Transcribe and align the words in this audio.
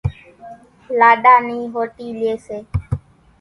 لاڏا 0.99 1.35
نِي 1.47 1.59
ۿوُٽِي 1.73 2.07
ليئيَ 2.19 2.35
سي۔ 2.45 2.57